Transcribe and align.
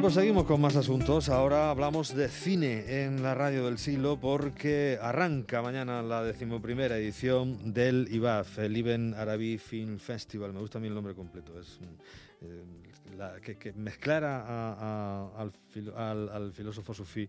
Pues 0.00 0.14
seguimos 0.14 0.44
con 0.44 0.62
más 0.62 0.76
asuntos. 0.76 1.28
Ahora 1.28 1.68
hablamos 1.68 2.14
de 2.14 2.28
cine 2.28 3.04
en 3.04 3.22
la 3.22 3.34
radio 3.34 3.66
del 3.66 3.76
siglo 3.76 4.18
porque 4.18 4.98
arranca 5.00 5.60
mañana 5.60 6.00
la 6.02 6.22
decimoprimera 6.22 6.96
edición 6.96 7.74
del 7.74 8.08
IBAF, 8.10 8.60
el 8.60 8.78
Ibn 8.78 9.12
Arabi 9.12 9.58
Film 9.58 9.98
Festival. 9.98 10.54
Me 10.54 10.60
gusta 10.60 10.78
a 10.78 10.80
mí 10.80 10.88
el 10.88 10.94
nombre 10.94 11.14
completo. 11.14 11.60
Es 11.60 11.78
eh, 12.40 12.64
que, 13.42 13.58
que, 13.58 13.74
al, 15.94 16.52
filósofo 16.54 16.94
sufí 16.94 17.28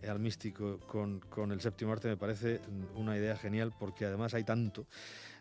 eh, 0.00 0.08
al 0.08 0.20
místico 0.20 0.78
con, 0.86 1.50
el 1.50 1.60
séptimo 1.60 1.92
arte 1.92 2.06
me 2.06 2.16
parece 2.16 2.60
una 2.94 3.16
idea 3.16 3.36
genial 3.36 3.72
porque 3.76 4.04
además 4.04 4.34
hay 4.34 4.44
tanto 4.44 4.86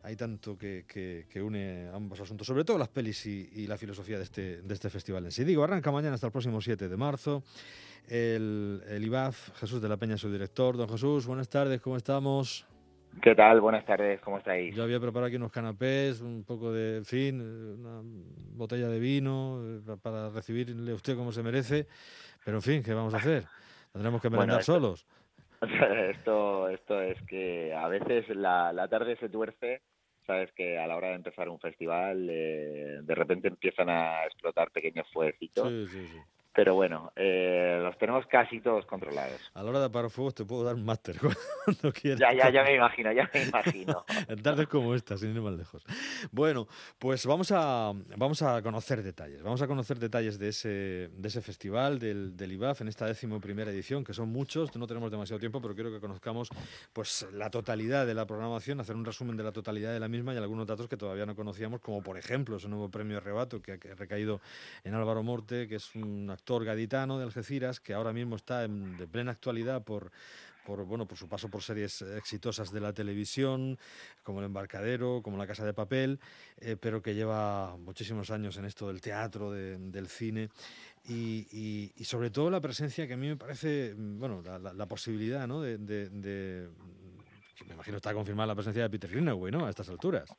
hay 0.03 0.17
tanto 0.17 0.57
que, 0.57 0.85
que, 0.85 1.41
une 1.41 1.87
ambos 1.93 2.19
asuntos, 2.19 2.45
sobre 2.45 2.65
todo 2.65 2.77
las 2.77 2.89
pelis 2.89 3.25
y, 3.25 3.65
la 3.67 3.77
filosofía 3.77 4.17
de 4.17 4.23
este, 4.23 4.61
de 4.61 4.73
este 4.73 4.89
festival 4.89 5.23
en 5.25 5.31
sí. 5.31 5.45
Digo, 5.45 5.63
arranca 5.63 5.91
mañana 5.91 6.15
hasta 6.15 6.27
el 6.27 6.33
próximo 6.33 6.59
7 6.59 6.89
de 6.89 6.97
marzo. 6.97 7.43
El, 8.09 8.81
el 8.89 9.03
IBAF, 9.05 9.57
Jesús 9.57 9.81
de 9.81 9.87
la 9.87 9.95
Peña, 9.95 10.17
su 10.17 10.29
director. 10.29 10.75
Don 10.75 10.89
Jesús, 10.89 11.25
buenas 11.25 11.47
tardes, 11.47 11.79
¿cómo 11.79 11.95
estamos? 11.95 12.67
¿Qué 13.21 13.33
tal? 13.33 13.61
Buenas 13.61 13.85
tardes, 13.85 14.19
¿cómo 14.19 14.39
estáis? 14.39 14.75
Yo 14.75 14.83
había 14.83 14.99
preparado 14.99 15.27
aquí 15.27 15.37
unos 15.37 15.51
canapés, 15.51 16.19
un 16.19 16.43
poco 16.43 16.73
de, 16.73 16.97
en 16.97 17.05
fin, 17.05 17.41
una 17.41 18.01
botella 18.03 18.89
de 18.89 18.99
vino 18.99 19.61
eh, 19.63 19.95
para 20.01 20.29
recibirle 20.29 20.91
a 20.91 20.95
usted 20.95 21.15
como 21.15 21.31
se 21.31 21.43
merece, 21.43 21.87
pero 22.43 22.57
en 22.57 22.61
fin, 22.61 22.83
¿qué 22.83 22.93
vamos 22.93 23.13
a 23.13 23.17
hacer? 23.17 23.43
Tendremos 23.93 24.21
que 24.21 24.29
merendar 24.29 24.63
solos. 24.63 25.05
Esto, 26.11 26.67
esto 26.67 27.01
es 27.01 27.21
que 27.21 27.73
a 27.73 27.87
veces 27.87 28.27
la, 28.35 28.73
la 28.73 28.89
tarde 28.89 29.15
se 29.15 29.29
tuerce 29.29 29.81
sabes 30.25 30.51
que 30.53 30.77
a 30.77 30.87
la 30.87 30.95
hora 30.95 31.09
de 31.09 31.15
empezar 31.15 31.49
un 31.49 31.59
festival 31.59 32.27
eh, 32.29 32.99
de 33.01 33.15
repente 33.15 33.47
empiezan 33.47 33.89
a 33.89 34.25
explotar 34.25 34.71
pequeños 34.71 35.07
fueguecitos 35.11 35.69
sí, 35.69 35.87
sí, 35.87 36.07
sí. 36.07 36.19
Pero 36.55 36.75
bueno, 36.75 37.11
eh, 37.15 37.79
los 37.81 37.97
tenemos 37.97 38.27
casi 38.27 38.59
todos 38.59 38.85
controlados. 38.85 39.41
A 39.55 39.63
la 39.63 39.69
hora 39.69 39.79
de 39.79 39.85
apagar 39.85 40.11
fuegos 40.11 40.35
te 40.35 40.45
puedo 40.45 40.63
dar 40.63 40.75
un 40.75 40.85
máster 40.85 41.17
cuando 41.65 41.91
quieras. 41.91 42.19
Ya, 42.19 42.31
ya, 42.31 42.51
ya 42.51 42.63
me 42.63 42.75
imagino, 42.75 43.11
ya 43.11 43.29
me 43.33 43.43
imagino. 43.43 44.05
en 44.27 44.41
tardes 44.41 44.67
como 44.67 44.93
esta, 44.93 45.17
sin 45.17 45.35
ir 45.35 45.41
más 45.41 45.53
lejos. 45.53 45.83
Bueno, 46.31 46.67
pues 46.99 47.25
vamos 47.25 47.51
a, 47.51 47.91
vamos 48.17 48.41
a 48.43 48.61
conocer 48.61 49.01
detalles. 49.01 49.41
Vamos 49.41 49.61
a 49.63 49.67
conocer 49.67 49.97
detalles 49.97 50.37
de 50.37 50.49
ese, 50.49 51.09
de 51.11 51.27
ese 51.27 51.41
festival, 51.41 51.97
del, 51.97 52.37
del 52.37 52.51
IBAF, 52.51 52.81
en 52.81 52.87
esta 52.87 53.07
décimo 53.07 53.41
primera 53.41 53.71
edición, 53.71 54.03
que 54.03 54.13
son 54.13 54.29
muchos. 54.29 54.75
No 54.75 54.85
tenemos 54.85 55.09
demasiado 55.09 55.39
tiempo, 55.39 55.59
pero 55.59 55.73
quiero 55.73 55.91
que 55.91 55.99
conozcamos 55.99 56.49
pues, 56.93 57.27
la 57.33 57.49
totalidad 57.49 58.05
de 58.05 58.13
la 58.13 58.27
programación, 58.27 58.79
hacer 58.79 58.95
un 58.95 59.05
resumen 59.05 59.35
de 59.37 59.43
la 59.43 59.51
totalidad 59.51 59.91
de 59.91 59.99
la 59.99 60.07
misma 60.07 60.35
y 60.35 60.37
algunos 60.37 60.67
datos 60.67 60.87
que 60.87 60.97
todavía 60.97 61.25
no 61.25 61.35
conocíamos, 61.35 61.81
como 61.81 62.03
por 62.03 62.17
ejemplo 62.17 62.57
ese 62.57 62.67
nuevo 62.69 62.89
premio 62.89 63.19
Rebato 63.19 63.61
que 63.61 63.73
ha 63.73 63.95
recaído 63.95 64.39
en 64.83 64.93
Álvaro 64.93 65.23
Morte, 65.23 65.67
que 65.67 65.75
es 65.75 65.95
un 65.95 66.29
actor 66.43 66.65
gaditano 66.65 67.17
de 67.17 67.23
Algeciras, 67.23 67.79
que 67.79 67.93
ahora 67.93 68.11
mismo 68.11 68.35
está 68.35 68.65
en, 68.65 68.97
de 68.97 69.07
plena 69.07 69.31
actualidad 69.31 69.81
por, 69.81 70.11
por, 70.65 70.83
bueno, 70.83 71.07
por 71.07 71.17
su 71.17 71.29
paso 71.29 71.47
por 71.47 71.63
series 71.63 72.01
exitosas 72.01 72.69
de 72.73 72.81
la 72.81 72.91
televisión, 72.91 73.79
como 74.23 74.39
El 74.39 74.47
Embarcadero, 74.47 75.21
como 75.23 75.37
La 75.37 75.47
Casa 75.47 75.65
de 75.65 75.73
Papel, 75.73 76.19
eh, 76.57 76.75
pero 76.77 77.01
que 77.01 77.15
lleva 77.15 77.77
muchísimos 77.77 78.29
años 78.29 78.57
en 78.57 78.65
esto 78.65 78.89
del 78.89 78.99
teatro, 78.99 79.51
del 79.51 80.07
cine. 80.09 80.49
Y, 81.07 81.93
sobre 82.03 82.29
todo 82.29 82.49
la 82.49 82.59
presencia 82.59 83.07
que 83.07 83.13
a 83.13 83.17
mí 83.17 83.27
me 83.27 83.37
parece, 83.37 83.93
bueno, 83.97 84.43
la, 84.43 84.85
posibilidad, 84.85 85.47
¿no? 85.47 85.61
De, 85.61 85.77
de, 85.77 86.09
de, 86.09 86.67
me 87.65 87.73
imagino 87.75 87.95
está 87.95 88.13
confirmada 88.13 88.47
la 88.47 88.55
presencia 88.55 88.83
de 88.83 88.89
Peter 88.89 89.09
Greenaway, 89.09 89.49
¿no? 89.49 89.65
A 89.65 89.69
estas 89.69 89.87
alturas. 89.87 90.29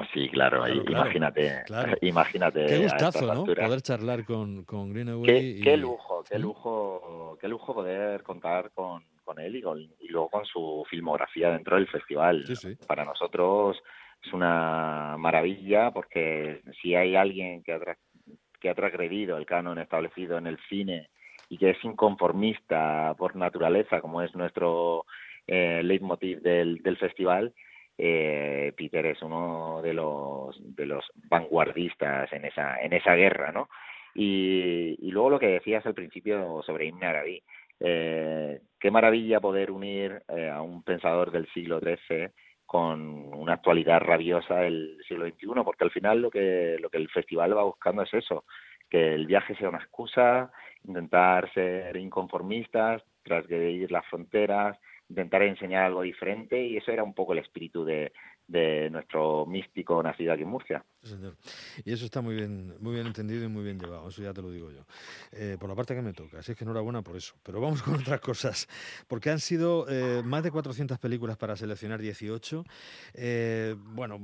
Pues 0.00 0.08
sí, 0.14 0.30
claro, 0.30 0.66
imagínate, 0.66 1.62
imagínate. 2.00 2.64
Qué 2.64 2.78
gustazo, 2.78 3.34
¿no? 3.34 3.44
Poder 3.44 3.82
charlar 3.82 4.24
con, 4.24 4.64
con 4.64 4.94
Greenaway. 4.94 5.60
Qué, 5.60 5.76
lujo, 5.76 6.24
qué 6.26 6.38
lujo, 6.38 7.36
qué 7.38 7.46
lujo 7.46 7.74
poder 7.74 8.22
contar 8.22 8.70
con, 8.70 9.04
con 9.22 9.38
él 9.38 9.56
y, 9.56 9.58
y, 9.58 10.08
luego 10.08 10.30
con 10.30 10.46
su 10.46 10.86
filmografía 10.88 11.50
dentro 11.50 11.76
del 11.76 11.86
festival. 11.86 12.46
Para 12.86 13.04
nosotros 13.04 13.76
es 14.24 14.32
una 14.32 15.16
maravilla 15.18 15.90
porque 15.90 16.62
si 16.80 16.94
hay 16.94 17.14
alguien 17.14 17.62
que 17.62 17.74
ha, 17.74 17.80
que 18.58 18.70
ha 18.70 18.74
transgredido 18.74 19.36
el 19.36 19.44
canon 19.44 19.78
establecido 19.78 20.38
en 20.38 20.46
el 20.46 20.56
cine 20.70 21.10
y 21.50 21.58
que 21.58 21.72
es 21.72 21.84
inconformista 21.84 23.14
por 23.18 23.36
naturaleza, 23.36 24.00
como 24.00 24.22
es 24.22 24.34
nuestro 24.34 25.04
eh, 25.46 25.82
leitmotiv 25.84 26.40
del, 26.40 26.78
del 26.78 26.96
festival, 26.96 27.52
eh, 28.02 28.72
Peter 28.76 29.04
es 29.04 29.20
uno 29.20 29.82
de 29.82 29.92
los 29.92 30.56
de 30.74 30.86
los 30.86 31.04
vanguardistas 31.28 32.32
en 32.32 32.46
esa 32.46 32.80
en 32.80 32.94
esa 32.94 33.14
guerra, 33.14 33.52
¿no? 33.52 33.68
Y, 34.14 34.96
y 35.00 35.10
luego 35.10 35.30
lo 35.30 35.38
que 35.38 35.48
decías 35.48 35.84
al 35.86 35.94
principio 35.94 36.62
sobre 36.64 36.86
Ibn 36.86 37.04
Arabi, 37.04 37.42
eh, 37.78 38.60
qué 38.78 38.90
maravilla 38.90 39.40
poder 39.40 39.70
unir 39.70 40.22
eh, 40.28 40.48
a 40.48 40.62
un 40.62 40.82
pensador 40.82 41.30
del 41.30 41.46
siglo 41.52 41.78
XIII 41.78 42.30
con 42.64 43.00
una 43.34 43.54
actualidad 43.54 44.00
rabiosa 44.00 44.56
del 44.60 44.96
siglo 45.06 45.26
XXI, 45.26 45.62
porque 45.64 45.84
al 45.84 45.90
final 45.90 46.22
lo 46.22 46.30
que 46.30 46.76
lo 46.80 46.88
que 46.88 46.98
el 46.98 47.08
festival 47.10 47.56
va 47.56 47.64
buscando 47.64 48.02
es 48.02 48.14
eso, 48.14 48.44
que 48.88 49.14
el 49.14 49.26
viaje 49.26 49.54
sea 49.56 49.68
una 49.68 49.78
excusa, 49.78 50.50
intentar 50.84 51.52
ser 51.52 51.96
inconformistas, 51.96 53.02
transgredir 53.24 53.90
las 53.92 54.06
fronteras, 54.06 54.78
intentar 55.10 55.42
enseñar 55.42 55.84
algo 55.84 56.02
diferente 56.02 56.64
y 56.64 56.76
eso 56.76 56.92
era 56.92 57.02
un 57.02 57.14
poco 57.14 57.32
el 57.32 57.40
espíritu 57.40 57.84
de, 57.84 58.12
de 58.50 58.90
nuestro 58.90 59.46
místico 59.46 60.02
nacido 60.02 60.32
aquí 60.32 60.42
en 60.42 60.48
Murcia. 60.48 60.84
Y 61.84 61.92
eso 61.92 62.04
está 62.04 62.20
muy 62.20 62.34
bien, 62.34 62.74
muy 62.80 62.94
bien 62.94 63.06
entendido 63.06 63.44
y 63.44 63.48
muy 63.48 63.62
bien 63.62 63.78
llevado, 63.78 64.08
eso 64.08 64.22
ya 64.22 64.32
te 64.32 64.42
lo 64.42 64.50
digo 64.50 64.70
yo. 64.70 64.84
Eh, 65.32 65.56
por 65.58 65.68
la 65.68 65.76
parte 65.76 65.94
que 65.94 66.02
me 66.02 66.12
toca, 66.12 66.38
así 66.38 66.52
es 66.52 66.58
que 66.58 66.64
enhorabuena 66.64 67.02
por 67.02 67.16
eso. 67.16 67.34
Pero 67.44 67.60
vamos 67.60 67.82
con 67.82 67.94
otras 67.94 68.20
cosas, 68.20 68.68
porque 69.06 69.30
han 69.30 69.38
sido 69.38 69.86
eh, 69.88 70.22
más 70.24 70.42
de 70.42 70.50
400 70.50 70.98
películas 70.98 71.36
para 71.36 71.56
seleccionar 71.56 72.00
18, 72.00 72.64
eh, 73.14 73.76
bueno, 73.78 74.18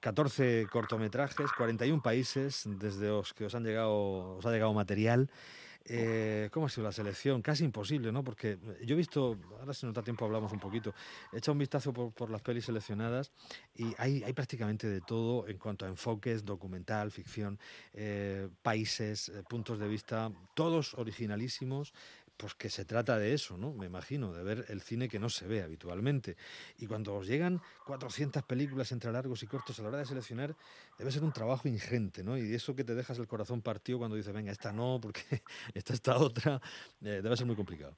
14 0.00 0.66
cortometrajes, 0.70 1.52
41 1.52 2.02
países 2.02 2.64
desde 2.78 3.08
los 3.08 3.34
que 3.34 3.44
os 3.44 3.54
han 3.54 3.64
llegado, 3.64 4.36
os 4.36 4.46
ha 4.46 4.50
llegado 4.50 4.72
material. 4.72 5.30
Eh, 5.90 6.48
¿Cómo 6.52 6.66
ha 6.66 6.68
sido 6.68 6.84
la 6.84 6.92
selección? 6.92 7.40
Casi 7.40 7.64
imposible, 7.64 8.12
¿no? 8.12 8.22
Porque 8.22 8.58
yo 8.84 8.94
he 8.94 8.96
visto, 8.96 9.38
ahora 9.58 9.72
si 9.72 9.86
no 9.86 9.92
da 9.92 10.02
tiempo 10.02 10.24
hablamos 10.24 10.52
un 10.52 10.60
poquito, 10.60 10.94
he 11.32 11.38
echado 11.38 11.52
un 11.52 11.58
vistazo 11.58 11.92
por, 11.92 12.30
las 12.30 12.42
pelis 12.42 12.66
seleccionadas 12.66 13.32
y 13.74 13.94
hay, 13.96 14.22
hay, 14.22 14.32
prácticamente 14.34 14.86
de 14.86 15.00
todo 15.00 15.48
en 15.48 15.56
cuanto 15.56 15.86
a 15.86 15.88
enfoques, 15.88 16.44
documental, 16.44 17.10
ficción, 17.10 17.58
eh, 17.94 18.48
países, 18.62 19.30
eh, 19.30 19.42
puntos 19.48 19.78
de 19.78 19.88
vista, 19.88 20.30
todos 20.54 20.94
originalísimos, 20.94 21.94
pues 22.38 22.54
que 22.54 22.70
se 22.70 22.84
trata 22.84 23.18
de 23.18 23.34
eso, 23.34 23.58
¿no? 23.58 23.72
Me 23.72 23.86
imagino, 23.86 24.32
de 24.32 24.42
ver 24.44 24.64
el 24.68 24.80
cine 24.80 25.08
que 25.08 25.18
no 25.18 25.28
se 25.28 25.46
ve 25.46 25.62
habitualmente. 25.62 26.36
Y 26.78 26.86
cuando 26.86 27.16
os 27.16 27.26
llegan 27.26 27.60
400 27.84 28.44
películas 28.44 28.92
entre 28.92 29.12
largos 29.12 29.42
y 29.42 29.46
cortos 29.46 29.78
a 29.78 29.82
la 29.82 29.88
hora 29.88 29.98
de 29.98 30.06
seleccionar, 30.06 30.54
debe 30.98 31.10
ser 31.10 31.24
un 31.24 31.32
trabajo 31.32 31.68
ingente, 31.68 32.22
¿no? 32.22 32.38
Y 32.38 32.54
eso 32.54 32.74
que 32.76 32.84
te 32.84 32.94
dejas 32.94 33.18
el 33.18 33.26
corazón 33.26 33.60
partido 33.60 33.98
cuando 33.98 34.16
dices, 34.16 34.32
venga, 34.32 34.52
esta 34.52 34.72
no, 34.72 34.98
porque 35.02 35.20
esta, 35.74 35.92
esta 35.92 36.16
otra, 36.16 36.60
eh, 37.02 37.20
debe 37.22 37.36
ser 37.36 37.46
muy 37.46 37.56
complicado. 37.56 37.96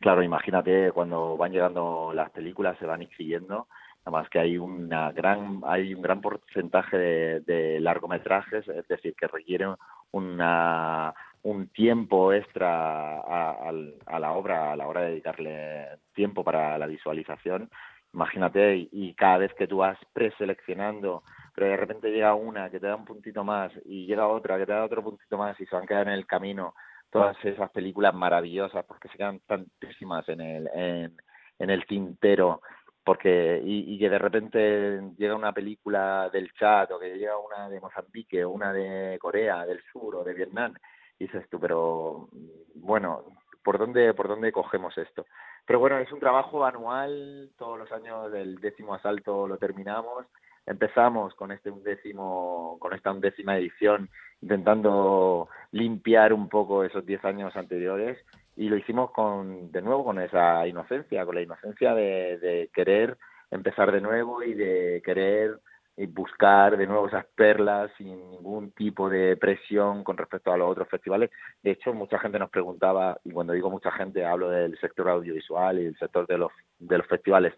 Claro, 0.00 0.22
imagínate 0.22 0.92
cuando 0.92 1.36
van 1.36 1.52
llegando 1.52 2.12
las 2.14 2.30
películas, 2.30 2.78
se 2.78 2.86
van 2.86 3.02
inscribiendo, 3.02 3.68
nada 4.04 4.18
más 4.18 4.28
que 4.28 4.38
hay 4.38 4.56
una 4.56 5.12
gran, 5.12 5.62
hay 5.64 5.94
un 5.94 6.02
gran 6.02 6.20
porcentaje 6.20 6.96
de 7.40 7.80
largometrajes, 7.80 8.68
es 8.68 8.86
decir, 8.86 9.14
que 9.14 9.26
requieren 9.26 9.74
una 10.12 11.14
un 11.44 11.68
tiempo 11.68 12.32
extra 12.32 13.20
a, 13.20 13.72
la 14.18 14.32
obra, 14.32 14.72
a 14.72 14.76
la 14.76 14.88
hora 14.88 15.02
de 15.02 15.10
dedicarle 15.10 15.88
tiempo 16.14 16.42
para 16.42 16.78
la 16.78 16.86
visualización, 16.86 17.70
imagínate, 18.14 18.88
y, 18.90 19.14
cada 19.14 19.38
vez 19.38 19.52
que 19.54 19.66
tú 19.66 19.78
vas 19.78 19.98
preseleccionando, 20.14 21.22
pero 21.54 21.68
de 21.68 21.76
repente 21.76 22.10
llega 22.10 22.34
una 22.34 22.70
que 22.70 22.80
te 22.80 22.86
da 22.86 22.96
un 22.96 23.04
puntito 23.04 23.44
más 23.44 23.72
y 23.84 24.06
llega 24.06 24.26
otra 24.26 24.56
que 24.58 24.64
te 24.64 24.72
da 24.72 24.84
otro 24.84 25.02
puntito 25.02 25.36
más 25.36 25.60
y 25.60 25.66
se 25.66 25.74
van 25.74 25.84
a 25.84 25.86
quedar 25.86 26.08
en 26.08 26.14
el 26.14 26.26
camino 26.26 26.74
todas 27.10 27.36
esas 27.44 27.70
películas 27.70 28.14
maravillosas 28.14 28.84
porque 28.86 29.08
se 29.08 29.18
quedan 29.18 29.40
tantísimas 29.40 30.26
en 30.30 30.40
el, 30.40 30.68
en, 30.74 31.84
tintero 31.86 32.62
porque 33.04 33.60
y, 33.62 33.94
y, 33.94 33.98
que 33.98 34.08
de 34.08 34.18
repente 34.18 35.00
llega 35.18 35.34
una 35.34 35.52
película 35.52 36.30
del 36.32 36.50
chat 36.54 36.90
o 36.90 36.98
que 36.98 37.18
llega 37.18 37.36
una 37.36 37.68
de 37.68 37.80
Mozambique 37.80 38.44
o 38.44 38.50
una 38.50 38.72
de 38.72 39.18
Corea 39.20 39.66
del 39.66 39.82
Sur 39.92 40.16
o 40.16 40.24
de 40.24 40.32
Vietnam 40.32 40.74
dices 41.18 41.48
tú, 41.50 41.58
pero 41.60 42.28
bueno, 42.74 43.24
¿por 43.62 43.78
dónde, 43.78 44.14
¿por 44.14 44.28
dónde 44.28 44.52
cogemos 44.52 44.96
esto? 44.98 45.26
Pero 45.66 45.78
bueno, 45.78 45.98
es 45.98 46.12
un 46.12 46.20
trabajo 46.20 46.64
anual, 46.64 47.50
todos 47.56 47.78
los 47.78 47.90
años 47.92 48.30
del 48.30 48.56
décimo 48.56 48.94
asalto 48.94 49.48
lo 49.48 49.56
terminamos, 49.56 50.26
empezamos 50.66 51.34
con 51.34 51.52
este 51.52 51.70
undécimo, 51.70 52.76
con 52.80 52.92
esta 52.92 53.12
undécima 53.12 53.56
edición, 53.56 54.10
intentando 54.42 55.48
limpiar 55.72 56.32
un 56.32 56.48
poco 56.48 56.84
esos 56.84 57.06
diez 57.06 57.24
años 57.24 57.56
anteriores, 57.56 58.18
y 58.56 58.68
lo 58.68 58.76
hicimos 58.76 59.10
con, 59.10 59.72
de 59.72 59.82
nuevo 59.82 60.04
con 60.04 60.20
esa 60.20 60.66
inocencia, 60.66 61.24
con 61.24 61.34
la 61.34 61.42
inocencia 61.42 61.94
de, 61.94 62.38
de 62.38 62.70
querer 62.72 63.16
empezar 63.50 63.90
de 63.90 64.00
nuevo 64.00 64.42
y 64.42 64.54
de 64.54 65.02
querer 65.04 65.58
buscar 66.08 66.76
de 66.76 66.86
nuevo 66.86 67.06
esas 67.06 67.24
perlas 67.36 67.90
sin 67.96 68.30
ningún 68.30 68.72
tipo 68.72 69.08
de 69.08 69.36
presión 69.36 70.02
con 70.02 70.16
respecto 70.16 70.52
a 70.52 70.56
los 70.56 70.70
otros 70.70 70.88
festivales. 70.88 71.30
De 71.62 71.72
hecho, 71.72 71.94
mucha 71.94 72.18
gente 72.18 72.38
nos 72.38 72.50
preguntaba, 72.50 73.18
y 73.24 73.30
cuando 73.30 73.52
digo 73.52 73.70
mucha 73.70 73.92
gente 73.92 74.24
hablo 74.24 74.50
del 74.50 74.78
sector 74.80 75.08
audiovisual 75.08 75.78
y 75.78 75.84
del 75.84 75.98
sector 75.98 76.26
de 76.26 76.38
los, 76.38 76.52
de 76.78 76.98
los 76.98 77.06
festivales, 77.06 77.54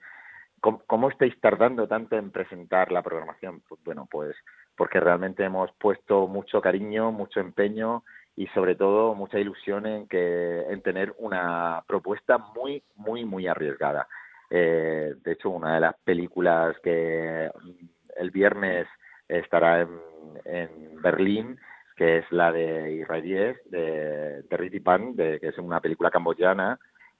¿cómo, 0.61 0.83
¿cómo 0.87 1.09
estáis 1.09 1.39
tardando 1.41 1.89
tanto 1.89 2.17
en 2.17 2.31
presentar 2.31 2.93
la 2.93 3.03
programación? 3.03 3.63
Pues 3.69 3.81
bueno, 3.85 4.07
pues 4.11 4.37
porque 4.77 5.01
realmente 5.01 5.43
hemos 5.45 5.73
puesto 5.73 6.27
mucho 6.27 6.61
cariño, 6.61 7.13
mucho 7.13 7.41
empeño 7.41 8.05
y 8.37 8.47
sobre 8.49 8.75
todo 8.75 9.15
mucha 9.15 9.39
ilusión 9.39 9.87
en 9.87 10.07
que 10.07 10.61
en 10.69 10.83
tener 10.83 11.15
una 11.19 11.83
propuesta 11.87 12.37
muy 12.37 12.83
muy 12.97 13.25
muy 13.25 13.47
arriesgada. 13.47 14.07
Eh, 14.51 15.15
de 15.25 15.33
hecho, 15.33 15.51
una 15.51 15.75
de 15.75 15.81
las 15.81 15.97
películas 16.05 16.77
que 16.83 17.51
el 18.19 18.31
viernes 18.31 18.87
estará 19.29 19.81
en, 19.81 21.01
Berlín, 21.03 21.59
que 21.97 22.19
es 22.19 22.33
la 22.33 22.53
de 22.53 22.95
Israelíes, 22.95 23.57
de, 23.67 24.43
de 24.43 24.57
Riti 24.57 24.81
Pan, 24.81 25.15
de, 25.15 25.39
que 25.41 25.49
es 25.49 25.59
una 25.59 25.81
película 25.81 26.11
camboyana, 26.11 26.79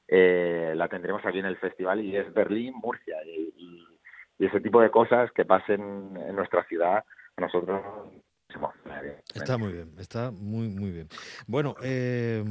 eh, 0.09 0.73
la 0.77 0.89
tendremos 0.89 1.25
aquí 1.25 1.39
en 1.39 1.47
el 1.47 1.57
festival 1.57 2.01
y 2.01 2.17
es 2.17 2.33
Berlín, 2.33 2.75
Murcia. 2.75 3.17
Y 3.25 3.85
ese 4.39 4.61
tipo 4.61 4.81
de 4.81 4.91
cosas 4.91 5.31
que 5.33 5.45
pasen 5.45 6.17
en 6.17 6.37
nuestra 6.37 6.65
ciudad, 6.65 7.05
a 7.37 7.41
nosotros 7.41 7.83
Está 9.35 9.59
muy 9.59 9.73
bien, 9.73 9.93
está 9.99 10.31
muy, 10.31 10.69
muy 10.69 10.91
bien. 10.91 11.09
Bueno, 11.47 11.75
eh, 11.83 12.43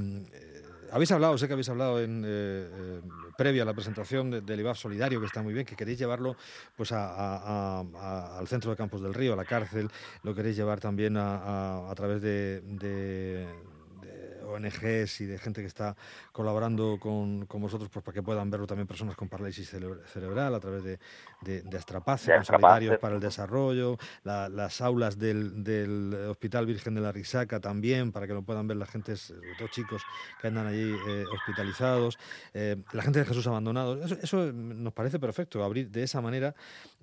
habéis 0.95 1.11
hablado, 1.11 1.37
sé 1.37 1.47
que 1.47 1.53
habéis 1.53 1.67
hablado 1.67 2.01
en 2.01 2.23
eh, 2.23 2.27
eh, 2.29 3.01
previa 3.37 3.63
a 3.63 3.65
la 3.65 3.73
presentación 3.73 4.31
de, 4.31 4.39
del 4.39 4.61
IBAF 4.61 4.77
Solidario, 4.77 5.19
que 5.19 5.25
está 5.25 5.41
muy 5.41 5.53
bien, 5.53 5.65
que 5.65 5.75
queréis 5.75 5.99
llevarlo 5.99 6.37
pues 6.77 6.93
al 6.93 8.47
centro 8.47 8.71
de 8.71 8.77
Campos 8.77 9.01
del 9.01 9.13
Río, 9.13 9.33
a 9.33 9.35
la 9.35 9.43
cárcel, 9.43 9.89
lo 10.23 10.33
queréis 10.33 10.55
llevar 10.55 10.79
también 10.79 11.17
a, 11.17 11.91
través 11.95 12.21
de 12.21 12.61
ONGs 14.45 15.21
y 15.21 15.25
de 15.25 15.37
gente 15.37 15.61
que 15.61 15.67
está 15.67 15.95
colaborando 16.31 16.97
con, 16.99 17.45
con 17.45 17.61
vosotros 17.61 17.89
pues, 17.91 18.03
para 18.03 18.13
que 18.13 18.23
puedan 18.23 18.49
verlo 18.49 18.67
también 18.67 18.87
personas 18.87 19.15
con 19.15 19.29
parálisis 19.29 19.69
cerebral 19.69 20.55
a 20.55 20.59
través 20.59 20.83
de, 20.83 20.99
de, 21.41 21.61
de 21.61 21.77
Astrapace, 21.77 22.31
de 22.31 22.43
Solidarios 22.43 22.97
para 22.99 23.15
el 23.15 23.21
Desarrollo, 23.21 23.97
la, 24.23 24.49
las 24.49 24.81
aulas 24.81 25.17
del, 25.17 25.63
del, 25.63 26.13
Hospital 26.29 26.65
Virgen 26.65 26.95
de 26.95 27.01
la 27.01 27.11
Risaca 27.11 27.59
también, 27.59 28.11
para 28.11 28.27
que 28.27 28.33
lo 28.33 28.41
puedan 28.41 28.67
ver 28.67 28.77
la 28.77 28.85
gente, 28.85 29.15
sobre 29.15 29.55
todo 29.57 29.67
chicos 29.69 30.01
que 30.41 30.47
andan 30.47 30.67
allí 30.67 30.95
eh, 31.07 31.25
hospitalizados, 31.31 32.17
eh, 32.53 32.77
la 32.93 33.03
gente 33.03 33.19
de 33.19 33.25
Jesús 33.25 33.47
Abandonado. 33.47 34.03
Eso, 34.03 34.17
eso, 34.21 34.51
nos 34.53 34.93
parece 34.93 35.19
perfecto, 35.19 35.63
abrir 35.63 35.89
de 35.89 36.03
esa 36.03 36.21
manera 36.21 36.55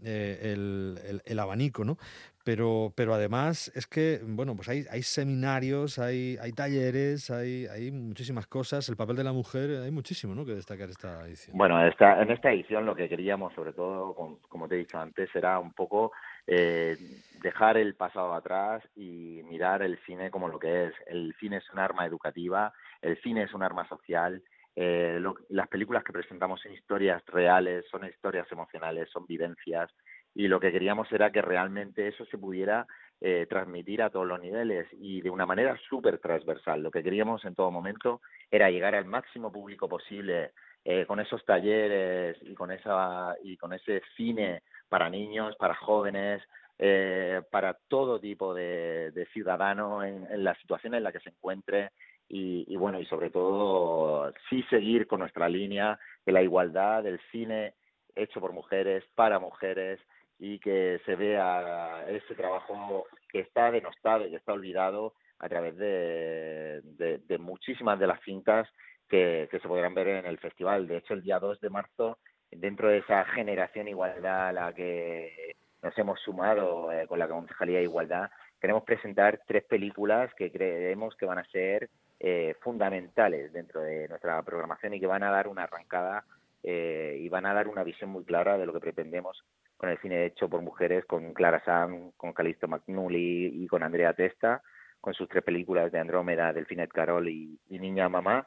eh, 0.02 0.52
el, 0.52 1.00
el, 1.04 1.22
el 1.24 1.38
abanico, 1.38 1.84
¿no? 1.84 1.98
Pero, 2.44 2.92
pero 2.96 3.14
además 3.14 3.70
es 3.74 3.86
que, 3.86 4.20
bueno, 4.22 4.54
pues 4.56 4.68
hay, 4.68 4.84
hay 4.90 5.02
seminarios, 5.02 5.98
hay, 5.98 6.36
hay 6.40 6.52
talleres, 6.52 7.30
hay, 7.30 7.66
hay 7.66 7.90
muchísimas 7.90 8.46
cosas. 8.46 8.88
El 8.88 8.96
papel 8.96 9.16
de 9.16 9.24
la 9.24 9.32
mujer, 9.32 9.82
hay 9.82 9.90
muchísimo 9.90 10.34
¿no? 10.34 10.44
que 10.44 10.52
destacar 10.52 10.88
esta 10.88 11.24
edición. 11.26 11.56
Bueno, 11.56 11.84
esta, 11.86 12.20
en 12.20 12.30
esta 12.30 12.50
edición 12.50 12.84
lo 12.84 12.94
que 12.94 13.08
queríamos, 13.08 13.54
sobre 13.54 13.72
todo, 13.72 14.14
con, 14.14 14.36
como 14.48 14.68
te 14.68 14.74
he 14.74 14.78
dicho 14.78 14.98
antes, 14.98 15.28
era 15.34 15.58
un 15.58 15.72
poco 15.72 16.12
eh, 16.46 16.96
dejar 17.40 17.76
el 17.76 17.94
pasado 17.94 18.34
atrás 18.34 18.82
y 18.96 19.42
mirar 19.44 19.82
el 19.82 19.98
cine 20.04 20.30
como 20.30 20.48
lo 20.48 20.58
que 20.58 20.86
es. 20.86 20.94
El 21.06 21.34
cine 21.38 21.58
es 21.58 21.70
un 21.72 21.78
arma 21.78 22.06
educativa, 22.06 22.72
el 23.00 23.20
cine 23.22 23.44
es 23.44 23.54
un 23.54 23.62
arma 23.62 23.86
social. 23.88 24.42
Eh, 24.74 25.18
lo, 25.20 25.36
las 25.50 25.68
películas 25.68 26.02
que 26.02 26.12
presentamos 26.12 26.60
son 26.60 26.72
historias 26.72 27.22
reales, 27.26 27.84
son 27.90 28.06
historias 28.06 28.50
emocionales, 28.50 29.10
son 29.10 29.26
vivencias 29.26 29.90
y 30.34 30.49
lo 30.49 30.61
que 30.61 30.73
queríamos 30.73 31.11
era 31.12 31.31
que 31.31 31.43
realmente 31.43 32.08
eso 32.08 32.25
se 32.26 32.38
pudiera 32.38 32.87
eh, 33.20 33.46
transmitir 33.49 34.02
a 34.02 34.11
todos 34.11 34.26
los 34.26 34.40
niveles 34.40 34.88
y 34.93 35.20
de 35.20 35.31
una 35.31 35.46
manera 35.46 35.76
súper 35.88 36.19
transversal. 36.19 36.82
Lo 36.82 36.90
que 36.90 37.02
queríamos 37.02 37.44
en 37.44 37.55
todo 37.55 37.70
momento 37.70 38.20
era 38.50 38.70
llegar 38.70 38.94
al 38.94 39.05
máximo 39.05 39.52
público 39.52 39.88
posible 39.88 40.52
eh, 40.84 41.06
con 41.06 41.20
esos 41.20 41.44
talleres 41.44 42.37
y 42.43 42.55
con 42.55 42.73
esa 42.73 43.37
y 43.43 43.56
con 43.56 43.73
ese 43.73 44.02
cine 44.17 44.62
para 44.88 45.08
niños, 45.08 45.55
para 45.56 45.75
jóvenes, 45.75 46.43
eh, 46.79 47.43
para 47.50 47.79
todo 47.88 48.19
tipo 48.19 48.55
de, 48.55 49.12
de 49.12 49.26
ciudadano 49.26 50.02
en, 50.02 50.43
la 50.43 50.55
situación 50.56 50.94
en 50.94 51.05
la 51.05 51.12
que 51.12 51.20
se 51.20 51.31
encuentre 51.31 51.90
y, 52.29 52.64
y 52.67 52.76
bueno 52.76 52.99
y 52.99 53.06
sobre 53.06 53.31
todo 53.31 54.32
sí 54.49 54.64
seguir 54.64 55.06
con 55.06 55.20
nuestra 55.20 55.49
línea 55.49 55.99
de 56.25 56.32
la 56.32 56.43
igualdad 56.43 57.02
del 57.02 57.20
cine 57.31 57.75
hecho 58.17 58.40
por 58.40 58.52
mujeres 58.52 59.05
para 59.14 59.38
mujeres 59.38 60.00
y 60.44 60.58
que 60.58 61.00
se 61.06 61.14
vea 61.14 62.04
ese 62.08 62.34
trabajo 62.34 63.06
que 63.30 63.38
está 63.38 63.70
denostado 63.70 64.28
que 64.28 64.34
está 64.34 64.52
olvidado 64.52 65.14
a 65.38 65.48
través 65.48 65.76
de, 65.76 66.80
de, 66.82 67.18
de 67.18 67.38
muchísimas 67.38 67.96
de 68.00 68.08
las 68.08 68.20
cintas 68.22 68.68
que, 69.08 69.46
que, 69.52 69.60
se 69.60 69.68
podrán 69.68 69.94
ver 69.94 70.08
en 70.08 70.26
el 70.26 70.38
festival. 70.38 70.88
De 70.88 70.96
hecho, 70.96 71.14
el 71.14 71.22
día 71.22 71.38
2 71.38 71.60
de 71.60 71.70
marzo, 71.70 72.18
dentro 72.50 72.88
de 72.88 72.98
esa 72.98 73.24
generación 73.26 73.86
igualdad 73.86 74.48
a 74.48 74.52
la 74.52 74.72
que 74.72 75.54
nos 75.80 75.96
hemos 75.96 76.18
sumado 76.20 76.90
eh, 76.90 77.06
con 77.06 77.20
la 77.20 77.28
Concejalía 77.28 77.78
de 77.78 77.84
Igualdad, 77.84 78.28
queremos 78.60 78.82
presentar 78.82 79.42
tres 79.46 79.62
películas 79.62 80.34
que 80.34 80.50
creemos 80.50 81.14
que 81.14 81.26
van 81.26 81.38
a 81.38 81.44
ser 81.50 81.88
eh, 82.18 82.56
fundamentales 82.60 83.52
dentro 83.52 83.80
de 83.80 84.08
nuestra 84.08 84.42
programación 84.42 84.94
y 84.94 84.98
que 84.98 85.06
van 85.06 85.22
a 85.22 85.30
dar 85.30 85.46
una 85.46 85.64
arrancada 85.64 86.24
eh, 86.64 87.16
y 87.20 87.28
van 87.28 87.46
a 87.46 87.54
dar 87.54 87.68
una 87.68 87.84
visión 87.84 88.10
muy 88.10 88.24
clara 88.24 88.58
de 88.58 88.66
lo 88.66 88.72
que 88.72 88.80
pretendemos 88.80 89.44
con 89.82 89.90
el 89.90 89.99
cine 89.99 90.26
hecho 90.26 90.49
por 90.49 90.62
mujeres, 90.62 91.05
con 91.06 91.34
Clara 91.34 91.61
Sam, 91.64 92.12
con 92.17 92.32
Calisto 92.32 92.69
McNully 92.69 93.64
y 93.64 93.67
con 93.67 93.82
Andrea 93.82 94.12
Testa, 94.12 94.62
con 95.00 95.12
sus 95.12 95.29
tres 95.29 95.43
películas 95.43 95.90
de 95.90 95.99
Andrómeda, 95.99 96.52
Delfinet 96.52 96.93
Carol 96.93 97.29
y, 97.29 97.58
y 97.69 97.81
Niña 97.81 98.08
Mamá, 98.08 98.46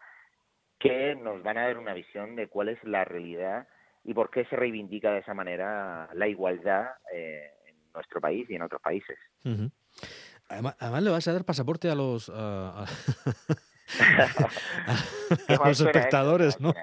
que 0.80 1.14
nos 1.14 1.44
van 1.44 1.58
a 1.58 1.64
dar 1.64 1.78
una 1.78 1.94
visión 1.94 2.38
de 2.38 2.48
cuál 2.48 2.70
es 2.70 2.82
la 2.86 3.04
realidad 3.04 3.68
y 4.06 4.14
por 4.14 4.30
qué 4.30 4.46
se 4.46 4.56
reivindica 4.56 5.12
de 5.12 5.20
esa 5.20 5.34
manera 5.34 6.08
la 6.14 6.26
igualdad 6.30 6.86
eh, 7.14 7.52
en 7.68 7.76
nuestro 7.94 8.22
país 8.22 8.50
y 8.50 8.56
en 8.56 8.62
otros 8.62 8.82
países. 8.82 9.18
Uh 9.44 9.50
-huh. 9.50 9.72
además, 10.48 10.78
además, 10.80 11.04
le 11.04 11.12
vas 11.12 11.28
a 11.28 11.34
dar 11.34 11.44
pasaporte 11.44 11.90
a 11.90 11.96
los... 11.96 12.30
Uh, 12.30 12.34
a... 12.34 12.86
a 15.50 15.68
los 15.68 15.82
espectadores, 15.82 16.62
¿no? 16.62 16.74